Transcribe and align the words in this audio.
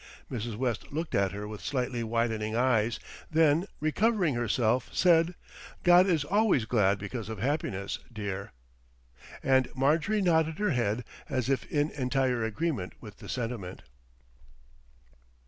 Mrs. 0.31 0.55
West 0.55 0.91
looked 0.91 1.13
at 1.13 1.31
her 1.31 1.47
with 1.47 1.61
slightly 1.61 2.03
widening 2.03 2.55
eyes, 2.55 2.99
then 3.29 3.67
recovering 3.79 4.33
herself, 4.33 4.89
said, 4.91 5.35
"God 5.83 6.07
is 6.07 6.23
always 6.25 6.65
glad 6.65 6.97
because 6.97 7.29
of 7.29 7.37
happiness, 7.37 7.99
dear." 8.11 8.51
And 9.43 9.67
Marjorie 9.75 10.23
nodded 10.23 10.57
her 10.57 10.71
head 10.71 11.05
as 11.29 11.49
if 11.51 11.71
in 11.71 11.91
entire 11.91 12.43
agreement 12.43 12.93
with 12.99 13.17
the 13.19 13.29
sentiment. 13.29 13.83